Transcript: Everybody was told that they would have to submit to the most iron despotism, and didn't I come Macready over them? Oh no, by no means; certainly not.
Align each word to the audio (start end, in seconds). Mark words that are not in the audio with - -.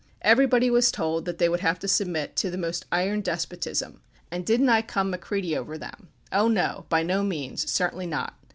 Everybody 0.23 0.71
was 0.71 0.91
told 0.91 1.25
that 1.25 1.37
they 1.37 1.47
would 1.47 1.59
have 1.59 1.77
to 1.77 1.87
submit 1.87 2.35
to 2.37 2.49
the 2.49 2.57
most 2.57 2.87
iron 2.91 3.21
despotism, 3.21 4.01
and 4.31 4.43
didn't 4.43 4.69
I 4.69 4.81
come 4.81 5.11
Macready 5.11 5.55
over 5.55 5.77
them? 5.77 6.07
Oh 6.31 6.47
no, 6.47 6.87
by 6.89 7.03
no 7.03 7.21
means; 7.21 7.69
certainly 7.71 8.07
not. 8.07 8.33